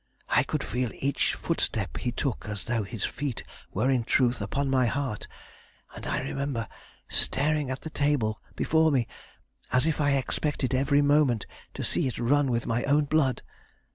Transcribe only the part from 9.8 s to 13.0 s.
if I expected every moment to see it run with my